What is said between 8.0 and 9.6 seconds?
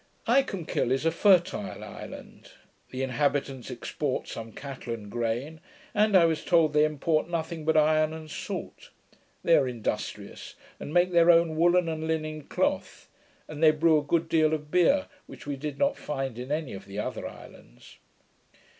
and salt. They